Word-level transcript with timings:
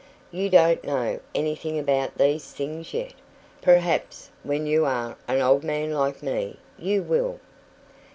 You 0.31 0.49
don't 0.49 0.83
know 0.83 1.19
anything 1.35 1.77
about 1.77 2.17
these 2.17 2.53
things 2.53 2.91
yet. 2.91 3.13
Perhaps, 3.61 4.31
when 4.41 4.65
you 4.65 4.83
are 4.83 5.15
an 5.27 5.41
old 5.43 5.63
man 5.63 5.93
like 5.93 6.23
me, 6.23 6.57
you 6.79 7.03
will." 7.03 7.39